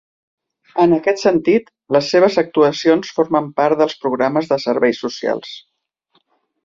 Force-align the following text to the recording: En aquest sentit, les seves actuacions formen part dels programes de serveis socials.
En 0.83 0.95
aquest 0.95 1.19
sentit, 1.23 1.67
les 1.97 2.09
seves 2.15 2.39
actuacions 2.43 3.13
formen 3.19 3.51
part 3.61 3.83
dels 3.83 3.97
programes 4.07 4.51
de 4.55 4.59
serveis 4.65 5.03
socials. 5.07 5.53